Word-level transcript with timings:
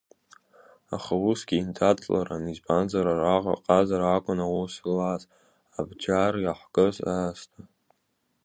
Аха 0.95 1.13
усгьы 1.29 1.55
еиндаҭларан, 1.57 2.43
избанзар, 2.53 3.05
араҟа 3.13 3.53
аҟазара 3.57 4.07
акәын 4.17 4.39
аус 4.45 4.73
злаз, 4.83 5.21
абџьар 5.79 6.33
иаҳкыз 6.39 6.95
аасҭа. 7.15 7.61